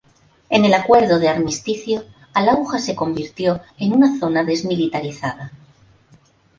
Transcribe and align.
En 0.49 0.65
el 0.65 0.73
acuerdo 0.73 1.19
de 1.19 1.29
armisticio, 1.29 2.03
al-Auja 2.33 2.79
se 2.79 2.95
convirtió 2.95 3.61
en 3.77 3.93
una 3.93 4.17
zona 4.17 4.43
desmilitarizada. 4.43 5.51